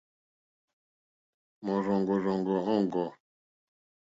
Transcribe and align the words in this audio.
Mɔ̀rzɔ̀ŋɡɔ̀rzɔ̀ŋɡɔ̀ 1.65 2.57
òŋɡô. 2.73 3.05